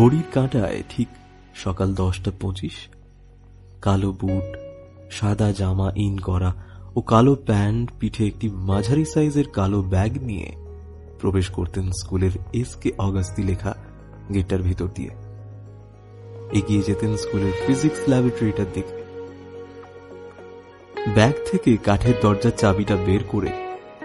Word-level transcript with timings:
ঘড়ির 0.00 0.22
কাঁটায় 0.32 0.82
ঠিক 0.88 1.08
সকাল 1.54 1.94
দশটা 1.94 2.30
পঁচিশ। 2.40 2.88
কালো 3.82 4.12
বুট, 4.12 4.56
সাদা 5.10 5.52
জামা 5.52 5.92
ইন 5.96 6.18
করা 6.18 6.54
ও 6.96 7.00
কালো 7.00 7.34
প্যান্ট 7.34 7.90
পিঠে 8.00 8.26
একটি 8.26 8.48
মাঝারি 8.48 9.04
সাইজের 9.04 9.48
কালো 9.48 9.82
ব্যাগ 9.82 10.22
নিয়ে 10.22 10.52
প্রবেশ 11.18 11.50
করতেন 11.50 11.90
স্কুলের 11.90 12.30
এস 12.52 12.74
কে 12.74 12.92
অগাস্তি 12.98 13.42
লেখা 13.42 13.74
গেটটার 14.34 14.62
ভেতর 14.62 14.88
দিয়ে। 14.94 15.10
এগিয়ে 16.52 16.82
যেতেন 16.82 17.16
স্কুলের 17.16 17.52
ফিজিক্স 17.66 18.00
ল্যাবরেটরিটার 18.08 18.66
দিকে 18.74 18.94
ব্যাগ 21.14 21.34
থেকে 21.50 21.76
কাঠের 21.76 22.14
দরজার 22.22 22.52
চাবিটা 22.56 22.96
বের 22.96 23.24
করে 23.28 23.50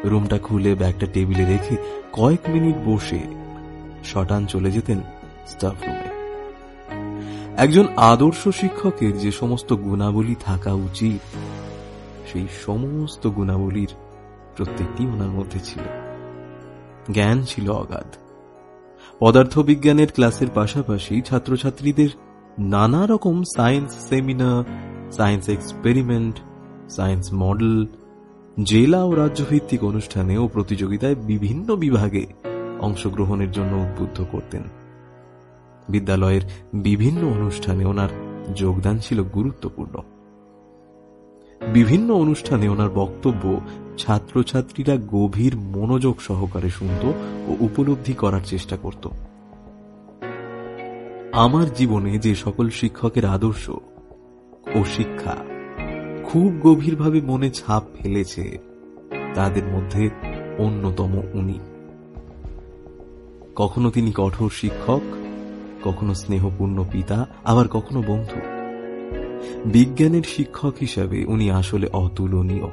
রুমটা 0.06 0.38
খুলে 0.38 0.76
ব্যাগটা 0.76 1.06
টেবিলে 1.06 1.46
রেখে 1.46 1.76
কয়েক 2.12 2.50
মিনিট 2.50 2.76
বসে 2.86 3.20
শটান 4.04 4.46
চলে 4.46 4.72
যেতেন 4.72 5.02
স্টাফ 5.48 5.76
রুমে 5.88 6.16
একজন 7.58 7.86
আদর্শ 7.96 8.48
শিক্ষকের 8.48 9.18
যে 9.18 9.32
সমস্ত 9.32 9.74
গুণাবলী 9.74 10.36
থাকা 10.46 10.74
উচিত, 10.74 11.38
সেই 12.34 12.48
সমস্ত 12.66 13.28
গুণাবলীর 13.28 13.88
প্রত্যেকটি 14.58 15.08
ওনার 15.08 15.28
মধ্যে 15.28 15.60
ছিল। 15.60 15.82
জ্ঞান 17.12 17.44
ছিল 17.44 17.70
অগাধ। 17.70 18.16
পদার্থবিজ্ঞানের 19.20 20.08
ক্লাসের 20.12 20.48
পাশাপাশি 20.56 21.22
ছাত্রছাত্রীদের 21.22 22.10
নানা 22.60 23.06
রকম 23.06 23.44
science 23.44 24.10
seminar 24.10 24.64
science 25.12 25.50
experiment, 25.50 26.40
science 26.90 27.30
model, 27.34 27.86
জেলা 28.64 29.04
ও 29.04 29.16
রাজ্যভিত্তিক 29.16 29.84
অনুষ্ঠানে 29.84 30.38
ও 30.38 30.48
প্রতিযোগিতায় 30.48 31.16
বিভিন্ন 31.16 31.76
বিভাগে 31.76 32.26
অংশগ্রহণের 32.80 33.52
জন্য 33.52 33.76
উদ্বুদ্ধ 33.76 34.26
করতেন। 34.32 34.64
বিদ্যালয়ের 35.90 36.42
বিভিন্ন 36.74 37.28
অনুষ্ঠানে 37.28 37.86
ওনার 37.86 38.10
যোগদান 38.56 38.98
ছিল 38.98 39.24
গুরুত্বপূর্ণ। 39.24 39.96
বিভিন্ন 41.74 42.14
অনুষ্ঠানে 42.14 42.70
ওনার 42.70 42.90
বক্তব্য 42.90 43.62
ছাত্রছাত্রীরা 43.98 44.98
গভীর 45.12 45.56
মনোযোগ 45.56 46.22
সহকারে 46.22 46.70
শুনত 46.70 47.06
ও 47.48 47.56
উপলব্ধি 47.60 48.14
করার 48.14 48.40
চেষ্টা 48.46 48.78
করত। 48.78 49.08
আমার 51.34 51.74
জীবনে 51.74 52.20
যে 52.20 52.36
সকল 52.36 52.70
শিক্ষকের 52.70 53.26
আদর্শ 53.26 53.70
ও 54.76 54.84
শিক্ষা 54.98 55.36
খুব 56.24 56.60
গভীরভাবে 56.64 57.22
মনে 57.22 57.50
ছাপ 57.50 57.84
ফেলেছে, 57.96 58.58
তাদের 59.36 59.64
মধ্যে 59.64 60.10
অন্যতম 60.58 61.22
উনি। 61.34 61.60
কখনো 63.56 63.92
তিনি 63.92 64.12
কঠোর 64.16 64.50
শিক্ষক 64.50 65.02
কখনো 65.86 66.14
স্নেহপূর্ণ 66.14 66.86
পিতা, 66.92 67.28
আবার 67.44 67.68
কখনো 67.68 68.04
বন্ধু। 68.08 68.40
বিজ্ঞানের 69.66 70.24
শিক্ষক 70.24 70.74
হিসাবে 70.82 71.26
উনি 71.26 71.52
আসলে 71.52 71.88
অতুলনীয়। 71.88 72.68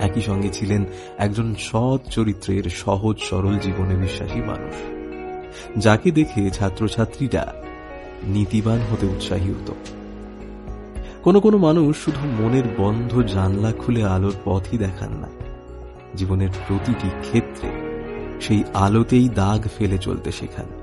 একই 0.00 0.20
সঙ্গে 0.20 0.48
ছিলেন 0.48 0.84
একজন 1.18 1.54
সৎ 1.58 2.08
চরিত্রের 2.10 2.62
সহজ 2.62 3.18
সরল 3.18 3.58
জীবনে 3.58 3.96
বিশ্বাসী 3.96 4.40
মানুষ। 4.40 4.74
যাকে 5.78 6.10
দেখে 6.10 6.50
ছাত্রছাত্রীরা 6.50 7.54
নীতিবান 8.24 8.78
হতে 8.92 9.06
উৎসাহী 9.06 9.50
হতো। 9.50 9.74
কোনো 11.22 11.40
কোনো 11.40 11.58
মানুষ 11.58 12.04
শুধু 12.04 12.42
মনের 12.42 12.62
বন্ধ 12.78 13.22
জানলা 13.22 13.72
খুলে 13.72 14.04
আলোর 14.04 14.34
পথই 14.44 14.78
দেখান 14.78 15.12
না। 15.12 15.28
জীবনের 16.16 16.48
প্রতিটি 16.68 17.08
ক্ষেত্রে 17.20 17.70
সেই 18.40 18.64
আলোতেই 18.74 19.28
দাগ 19.28 19.68
ফেলে 19.78 19.98
চলতে 19.98 20.32
শেখান। 20.32 20.81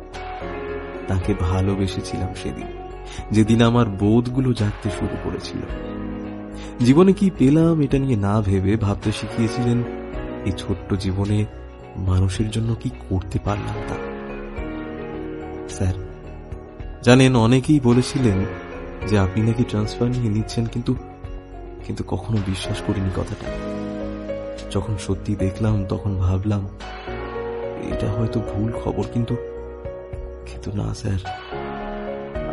তাকে 1.09 1.31
ভালোবেসেছিলাম 1.49 2.31
সেদিন, 2.41 2.67
যেদিন 3.31 3.59
আমার 3.69 3.87
বোধগুলো 4.01 4.49
জাগতে 4.53 4.89
শুরু 4.97 5.15
করেছিল। 5.23 5.61
জীবনে 6.85 7.11
কি 7.13 7.27
পেলাম 7.39 7.75
এটা 7.85 7.97
নিয়ে 7.97 8.17
না 8.27 8.35
ভেবে 8.41 8.73
ভাবতে 8.77 9.09
শিখিয়েছিলেন 9.11 9.79
এই 10.47 10.53
ছোট্ট 10.57 10.89
জীবনে 11.05 11.39
মানুষের 12.09 12.47
জন্য 12.51 12.69
কি 12.81 12.89
করতে 13.09 13.37
পারলাম 13.45 13.77
তা। 13.89 13.97
স্যার, 15.75 15.95
জানেন, 17.03 17.33
অনেকেই 17.35 17.79
বলেছিলেন 17.79 18.37
যে 19.09 19.15
আপনি 19.19 19.39
নাকি 19.41 19.63
ট্রান্সফার 19.63 20.07
নিয়ে 20.15 20.31
নিচ্ছেন, 20.35 20.65
কিন্তু 20.65 20.93
কিন্তু 21.85 22.03
কখনো 22.07 22.37
বিশ্বাস 22.45 22.77
করিনি 22.87 23.11
কথাটা। 23.15 23.47
যখন 24.73 24.93
সত্যি 25.05 25.31
দেখলাম, 25.35 25.75
তখন 25.89 26.11
ভাবলাম, 26.17 26.63
এটা 27.91 28.07
হয়তো 28.11 28.39
ভুল 28.49 28.69
খবর, 28.81 29.05
কিন্তু 29.13 29.33
কিন্তু 30.63 30.83
না, 30.83 30.93
স্যার। 30.93 31.19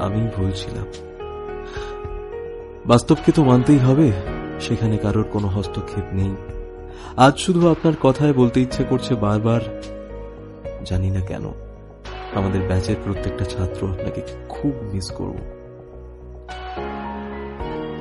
আমি 0.01 0.29
ভুল 0.37 0.51
ছিলাম। 0.51 0.87
বাস্তবকে 2.87 3.33
তো 3.33 3.45
মানতেই 3.45 3.79
হবে, 3.79 4.13
সেখানে 4.61 4.97
কারোর 4.97 5.25
কোনো 5.33 5.49
হস্তক্ষেপ 5.49 6.05
নেই। 6.13 6.37
আজ 7.17 7.39
শুধু 7.39 7.69
আপনার 7.69 7.93
কথায় 8.03 8.33
বলতে 8.33 8.61
ইচ্ছে 8.61 8.85
করছে 8.85 9.15
বারবার, 9.15 9.61
জানি 10.85 11.11
না 11.11 11.21
কেন। 11.21 11.47
আমাদের 12.35 12.61
ব্যাচের 12.61 12.97
প্রত্যেকটা 13.05 13.45
ছাত্র 13.45 13.89
আপনাকে 13.89 14.23
খুব 14.49 14.73
মিস 14.93 15.11
করব। 15.11 15.37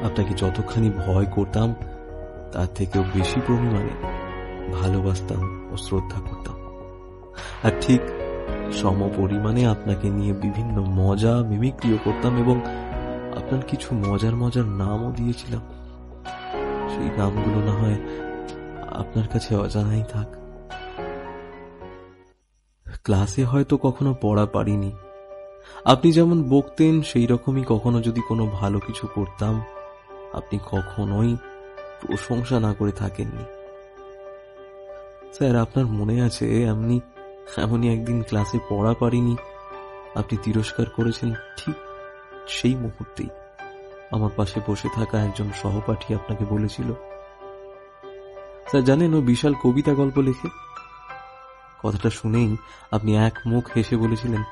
আপনাকে 0.06 0.34
যতখানি 0.38 0.92
ভয় 1.08 1.26
করতাম, 1.26 1.76
তার 2.52 2.68
থেকেও 2.76 3.04
বেশি 3.16 3.42
পরিমাণে 3.48 3.96
ভালোবাসতাম 4.74 5.70
ও 5.74 5.78
শ্রদ্ধা 5.78 6.20
করতাম। 6.20 6.56
আর 7.64 7.72
ঠিক 7.82 8.02
সম 8.72 9.10
পরিমাণে 9.18 9.68
আপনাকে 9.68 10.10
নিয়ে 10.10 10.34
বিভিন্ন 10.34 10.82
মজা 10.82 11.38
মিমিক্রিও 11.38 11.98
করতাম 12.04 12.38
এবং 12.38 12.56
আপনার 13.38 13.62
কিছু 13.68 13.96
মজার 13.96 14.36
মজার 14.36 14.66
নামও 14.66 15.12
দিয়েছিলাম। 15.12 15.62
সেই 16.90 17.10
নামগুলো 17.18 17.66
না 17.66 17.72
হয় 17.72 18.00
আপনার 18.92 19.28
কাছে 19.28 19.56
অজানাই 19.56 20.04
থাক। 20.10 20.28
ক্লাসে 23.04 23.44
হয়তো 23.44 23.78
কখনো 23.78 24.16
পড়া 24.22 24.46
পারিনি। 24.46 24.92
আপনি 25.86 26.12
যেমন 26.12 26.44
বকতেন 26.50 27.02
সেই 27.02 27.26
রকমই 27.26 27.64
কখনো 27.68 28.02
যদি 28.02 28.22
কোনো 28.28 28.46
ভালো 28.46 28.80
কিছু 28.80 29.08
করতাম, 29.16 29.62
আপনি 30.34 30.60
কখনোই 30.72 31.38
প্রশংসা 32.02 32.60
না 32.60 32.74
করে 32.74 32.92
থাকেননি। 32.92 33.44
স্যার, 35.34 35.56
আপনার 35.56 35.86
মনে 35.86 36.22
আছে 36.22 36.64
এমনি 36.64 37.00
এমনই 37.58 37.94
একদিন 37.94 38.24
ক্লাসে 38.24 38.60
পড়া 38.70 38.94
পারিনি। 38.94 39.36
আপনি 40.16 40.38
তিরস্কার 40.44 40.86
করেছেন 40.90 41.34
ঠিক 41.58 41.76
সেই 42.48 42.76
মুহূর্তেই। 42.76 43.30
আমার 44.12 44.30
পাশে 44.36 44.60
বসে 44.68 44.90
থাকা 44.96 45.20
একজন 45.20 45.52
সহপাঠী 45.62 46.16
আপনাকে 46.16 46.46
বলেছিল। 46.46 46.94
স্যার, 48.70 48.84
জানেন 48.84 49.14
ও 49.14 49.22
বিশাল 49.22 49.54
কবিতা 49.54 49.94
গল্প 49.94 50.18
লেখে। 50.18 50.50
কথাটা 51.84 52.10
শুনেই 52.10 52.58
আপনি 52.92 53.18
এক 53.18 53.40
মুখ 53.46 53.64
হেসে 53.76 53.98
বলেছিলেন 53.98 54.44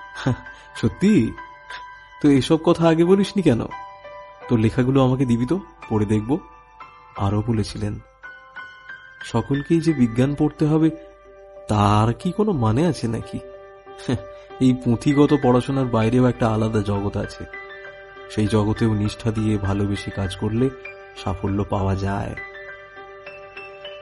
সত্যি? 0.76 1.34
তো 2.22 2.30
এসব 2.30 2.58
কথা 2.64 2.88
আগে 2.88 3.06
বলিসনি 3.06 3.42
কেন? 3.42 3.62
তোর 4.50 4.60
লেখাগুলো 4.60 5.04
আমাকে 5.04 5.26
দিবি 5.26 5.46
তো, 5.46 5.60
পড়ে 5.90 6.06
দেখব। 6.06 6.38
আরও 7.18 7.44
বলেছিলেন, 7.48 8.00
সকলকেই 9.24 9.82
যে 9.82 9.94
বিজ্ঞান 9.94 10.36
পড়তে 10.36 10.66
হবে 10.66 10.90
তার 11.68 12.14
কি 12.14 12.32
কোনো 12.32 12.52
মানে 12.52 12.88
আছে 12.88 13.08
নাকি? 13.08 13.40
এই 14.62 14.74
পুঁথিগত 14.86 15.38
পড়াশোনার 15.44 15.86
বাইরেও 15.86 16.26
একটা 16.26 16.50
আলাদা 16.50 16.82
জগৎ 16.82 17.18
আছে। 17.18 17.46
সেই 18.30 18.48
জগতেও 18.48 18.94
নিষ্ঠা 18.94 19.32
দিয়ে 19.32 19.58
ভালোবেসে 19.58 20.12
কাজ 20.12 20.36
করলে 20.36 20.70
সাফল্য 21.24 21.64
পাওয়া 21.64 21.96
যায়। 21.96 22.36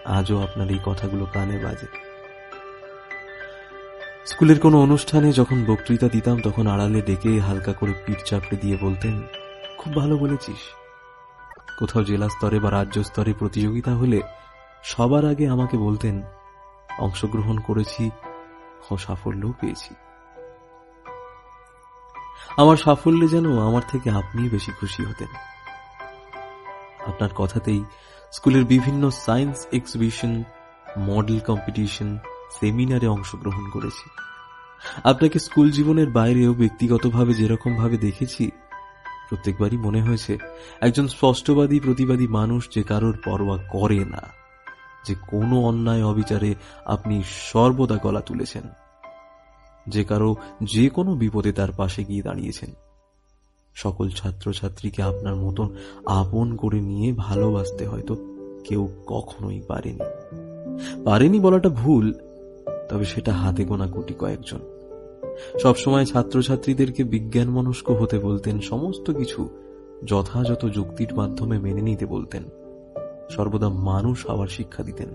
আজও 0.06 0.42
আপনার 0.42 0.72
এই 0.72 0.80
কথাগুলো 0.86 1.26
কানে 1.34 1.58
বাজে। 1.64 1.86
স্কুলের 4.26 4.60
কোনো 4.60 4.82
অনুষ্ঠানে 4.82 5.32
যখন 5.32 5.66
বক্তৃতা 5.66 6.08
দিতাম, 6.08 6.42
তখন 6.42 6.68
আড়ালে 6.68 7.02
ডেকে 7.02 7.40
হালকা 7.40 7.74
করে 7.74 7.94
পিঠ 8.06 8.20
চাপড়ে 8.26 8.58
দিয়ে 8.58 8.78
বলতেন, 8.82 9.22
খুব 9.78 9.96
ভালো 9.96 10.18
বলেছিস। 10.18 10.62
কোথাও 11.80 12.04
জেলা 12.04 12.30
স্তরে 12.30 12.60
বা 12.60 12.72
রাজ্য 12.72 13.04
স্তরে 13.04 13.34
প্রতিযোগিতা 13.34 13.96
হলে 13.96 14.22
সবার 14.84 15.26
আগে 15.26 15.48
আমাকে 15.48 15.78
বলতেন 15.78 16.22
অংশগ্রহণ 17.02 17.58
করেছি, 17.58 18.04
ও 18.92 18.98
সাফল্যও 18.98 19.54
পেয়েছি। 19.60 19.94
আমার 22.58 22.78
সাফল্যে 22.78 23.28
যেন 23.28 23.46
আমার 23.60 23.82
থেকে 23.92 24.10
আপনি 24.10 24.50
বেশি 24.50 24.72
খুশি 24.80 25.02
হতেন। 25.06 25.32
আপনার 27.08 27.32
কথাতেই 27.36 27.82
স্কুলের 28.32 28.66
বিভিন্ন 28.66 29.04
সায়েন্স 29.26 29.58
এক্সিবিশন, 29.74 30.34
মডেল 31.00 31.40
কম্পিটিশন, 31.40 32.10
সেমিনারে 32.60 33.08
অংশগ্রহণ 33.08 33.66
করেছি। 33.70 34.08
আপনাকে 35.04 35.40
স্কুল 35.40 35.72
জীবনের 35.72 36.10
বাইরেও 36.10 36.54
ব্যক্তিগতভাবে 36.54 37.34
যেরকম 37.34 37.72
ভাবে 37.76 37.98
দেখেছি, 37.98 38.52
প্রত্যেকবারই 39.30 39.78
মনে 39.78 40.02
হয়েছে 40.02 40.34
একজন 40.82 41.06
স্পষ্টবাদী, 41.08 41.78
প্রতিবাদী 41.80 42.28
মানুষ 42.28 42.62
যে 42.76 42.82
কারোর 42.84 43.16
পরোয়া 43.26 43.58
করে 43.70 44.02
না। 44.06 44.41
যে 45.08 45.16
কোনো 45.28 45.62
অন্যায় 45.62 46.06
অবিচারে 46.06 46.56
আপনি 46.86 47.24
সর্বদা 47.54 47.98
গলা 48.04 48.22
তুলেছেন। 48.22 48.64
যে 49.88 50.04
কারও 50.04 50.36
যে 50.64 50.90
কোনো 50.90 51.16
বিপদে 51.16 51.52
তার 51.52 51.72
পাশে 51.78 52.04
গিয়ে 52.04 52.22
দাঁড়িয়েছেন। 52.22 52.70
সকল 53.76 54.10
ছাত্রছাত্রীকে 54.10 55.04
আপনার 55.04 55.36
মতন 55.36 55.76
আপন 56.06 56.56
করে 56.56 56.82
নিয়ে 56.82 57.14
ভালোবাসতে 57.14 57.88
হয়তো 57.88 58.16
কেউ 58.64 58.90
কখনোই 59.08 59.62
পারেনি। 59.68 60.00
পারেনি 61.04 61.40
বলাটা 61.40 61.70
ভুল, 61.70 62.14
তবে 62.90 63.06
সেটা 63.06 63.34
হাতে 63.34 63.66
গোনা 63.66 63.88
কোটি 63.88 64.14
কয়েকজন। 64.14 64.60
সবসময় 65.64 66.06
ছাত্রছাত্রীদেরকে 66.06 67.04
বিজ্ঞান 67.04 67.50
মনস্ক 67.50 67.90
হতে 67.90 68.20
বলতেন, 68.20 68.60
সমস্ত 68.60 69.12
কিছু 69.12 69.50
যথাযথ 70.06 70.66
যুক্তির 70.66 71.16
মাধ্যমে 71.16 71.60
মেনে 71.60 71.82
নিতে 71.82 72.06
বলতেন। 72.06 72.44
সর্বদা 73.36 73.70
মানুষ 73.70 74.30
হওয়ার 74.30 74.48
শিক্ষা 74.48 74.84
দিতেন। 74.84 75.10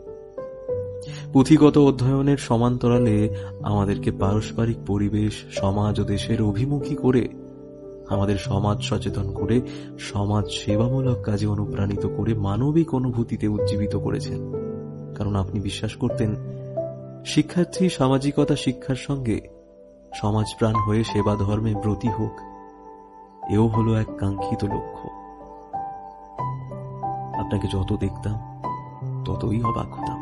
পুঁথিগত 1.33 1.79
অধ্যয়নের 1.79 2.37
সমান্তরালে 2.37 3.29
আমাদেরকে 3.63 4.11
পারস্পরিক 4.11 4.77
পরিবেশ, 4.87 5.35
সমাজ 5.61 6.01
ও 6.01 6.05
দেশের 6.05 6.43
অভিমুখী 6.43 6.95
করে, 6.95 7.29
আমাদের 8.09 8.39
সমাজ 8.39 8.79
সচেতন 8.83 9.27
করে, 9.33 9.61
সমাজ 9.99 10.45
সেবামূলক 10.51 11.19
কাজে 11.23 11.47
অনুপ্রাণিত 11.47 12.07
করে 12.17 12.35
মানবিক 12.35 12.95
অনুভূতিতে 12.95 13.49
উজ্জীবিত 13.49 13.97
করেছেন। 13.97 14.41
কারণ 15.15 15.37
আপনি 15.37 15.61
বিশ্বাস 15.61 15.93
করতেন, 15.97 16.31
শিক্ষার্থী 17.27 17.89
সামাজিকতা 17.89 18.57
শিক্ষার 18.57 18.99
সঙ্গে 19.09 19.41
সমাজপ্রাণ 20.15 20.75
হয়ে 20.75 21.03
সেবা 21.05 21.35
ধর্মে 21.35 21.75
ব্রতী 21.75 22.09
হোক, 22.09 22.35
এও 23.51 23.67
হলো 23.67 23.93
এক 23.95 24.09
কাঙ্ক্ষিত 24.19 24.63
লক্ষ্য। 24.65 25.16
আপনাকে 27.47 27.69
যত 27.73 27.97
দেখতাম, 27.97 28.63
ততই 29.25 29.63
অবাক 29.63 29.93
হতাম। 29.93 30.19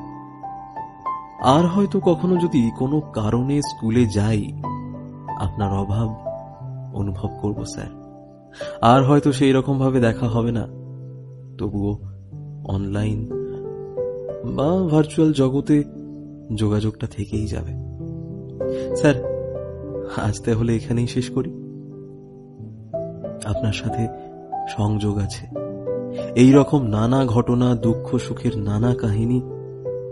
আর 1.43 1.67
হয়তো 1.67 2.00
কখনো 2.00 2.37
যদি 2.37 2.71
কোনো 2.79 3.00
কারণে 3.00 3.62
স্কুলে 3.62 4.06
যাই, 4.06 4.53
আপনার 5.41 5.73
অভাব 5.73 6.09
অনুভব 6.94 7.29
করব, 7.43 7.65
স্যার। 7.65 7.87
আর 8.81 9.05
হয়তো 9.05 9.32
সেই 9.32 9.53
রকম 9.53 9.79
ভাবে 9.79 10.00
দেখা 10.00 10.29
হবে 10.29 10.53
না। 10.53 10.67
তবুও 11.59 11.99
অনলাইন 12.65 13.29
বা 14.56 14.88
ভার্চুয়াল 14.88 15.32
জগতে 15.32 15.85
যোগাযোগটা 16.55 17.06
থেকেই 17.06 17.47
যাবে। 17.47 17.73
স্যার, 18.97 19.15
আজ 20.17 20.43
তাহলে 20.44 20.77
এখানেই 20.77 21.06
শেষ 21.06 21.31
করি। 21.31 21.50
আপনার 23.44 23.73
সাথে 23.73 24.09
সংযোগ 24.69 25.19
আছে। 25.19 25.64
এই 26.35 26.53
রকম 26.53 26.87
নানা 26.87 27.27
ঘটনা, 27.27 27.75
দুঃখ, 27.75 28.17
সুখের 28.17 28.59
নানা 28.59 28.95
কাহিনী 28.95 29.43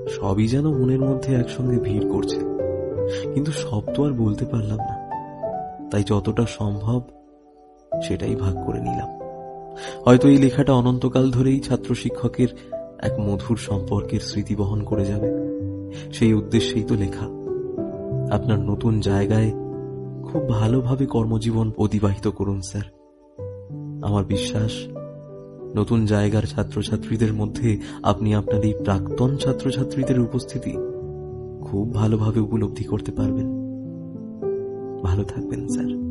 সবই 0.08 0.48
যেন 0.48 0.78
মনের 0.78 1.00
মধ্যে 1.00 1.34
একসঙ্গে 1.34 1.78
ভিড় 1.78 2.12
করছে। 2.12 2.36
কিন্তু 3.34 3.52
সব 3.52 3.82
তো 3.94 4.04
আর 4.04 4.10
বলতে 4.10 4.44
পারলাম 4.44 4.78
না। 4.78 5.02
তাই 5.90 6.02
যতটা 6.06 6.46
সম্ভব 6.48 7.02
সেটাই 8.02 8.36
ভাগ 8.36 8.66
করে 8.66 8.80
নিলাম। 8.80 9.08
হয়তো 10.04 10.28
এই 10.28 10.38
লেখাটা 10.38 10.72
অনন্তকাল 10.72 11.30
ধরেই 11.30 11.60
ছাত্র 11.60 11.94
শিক্ষকের 11.94 12.48
এক 12.98 13.20
মধুর 13.20 13.56
সম্পর্কের 13.56 14.20
স্মৃতি 14.20 14.56
বহন 14.56 14.82
করে 14.82 15.04
যাবে। 15.04 15.30
সেই 16.12 16.34
উদ্দেশ্যেই 16.34 16.82
তো 16.82 16.94
লেখা। 16.94 17.26
আপনার 18.34 18.58
নতুন 18.58 19.00
জায়গায় 19.00 19.50
খুব 20.22 20.48
ভালোভাবে 20.48 21.06
কর্মজীবন 21.06 21.72
অতিবাহিত 21.78 22.28
করুন, 22.28 22.60
স্যার। 22.60 22.82
আমার 24.02 24.24
বিশ্বাস 24.24 24.91
নতুন 25.76 26.06
জায়গার 26.06 26.42
ছাত্রছাত্রীদের 26.42 27.34
মধ্যে 27.34 27.80
আপনি 28.02 28.34
আপনার 28.34 28.64
এই 28.64 28.74
প্রাক্তন 28.84 29.36
ছাত্রছাত্রীদের 29.36 30.20
উপস্থিতি 30.20 30.70
খুব 31.64 31.94
ভালোভাবে 31.94 32.40
উপলব্ধি 32.40 32.84
করতে 32.84 33.12
পারবেন। 33.12 33.46
ভালো 35.02 35.24
থাকবেন, 35.24 35.68
স্যার। 35.68 36.01